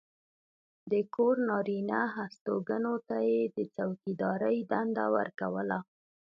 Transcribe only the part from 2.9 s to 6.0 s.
ته یې د څوکېدارۍ دنده ورکوله.